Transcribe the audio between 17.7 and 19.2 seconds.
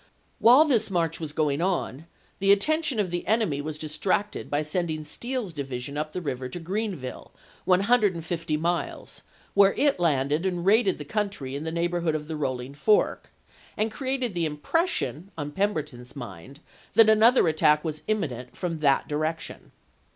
was imminent from that